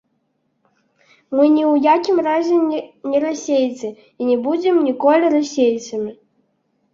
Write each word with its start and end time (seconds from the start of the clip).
Мы 1.35 1.43
ні 1.55 1.63
ў 1.71 1.73
якім 1.95 2.17
разе 2.27 2.57
ні 3.11 3.17
расейцы, 3.25 3.87
і 4.23 4.31
не 4.31 4.37
будзем 4.49 4.75
ніколі 4.89 5.25
расейцамі. 5.37 6.11